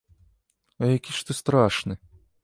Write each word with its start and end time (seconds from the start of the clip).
А 0.81 0.87
які 0.95 1.13
ж 1.17 1.27
ты 1.27 1.37
страшны! 1.41 1.99